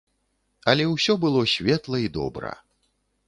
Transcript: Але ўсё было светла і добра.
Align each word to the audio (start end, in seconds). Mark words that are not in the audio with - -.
Але 0.71 0.87
ўсё 0.93 1.13
было 1.27 1.43
светла 1.55 1.97
і 2.07 2.09
добра. 2.17 2.51